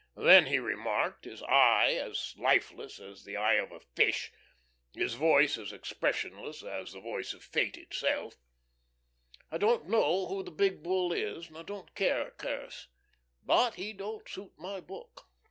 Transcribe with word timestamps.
Then 0.17 0.47
he 0.47 0.57
remarked, 0.57 1.25
his 1.25 1.43
eye 1.43 1.91
as 1.91 2.33
lifeless 2.35 2.99
as 2.99 3.23
the 3.23 3.37
eye 3.37 3.53
of 3.57 3.71
a 3.71 3.79
fish, 3.81 4.31
his 4.95 5.13
voice 5.13 5.59
as 5.59 5.71
expressionless 5.71 6.63
as 6.63 6.93
the 6.93 6.99
voice 6.99 7.33
of 7.35 7.43
Fate 7.43 7.77
itself: 7.77 8.33
"I 9.51 9.59
don't 9.59 9.87
know 9.87 10.25
who 10.25 10.41
the 10.41 10.49
big 10.49 10.81
Bull 10.81 11.13
is, 11.13 11.49
and 11.49 11.57
I 11.59 11.61
don't 11.61 11.93
care 11.93 12.25
a 12.25 12.31
curse. 12.31 12.87
But 13.43 13.75
he 13.75 13.93
don't 13.93 14.27
suit 14.27 14.53
my 14.57 14.79
book. 14.81 15.29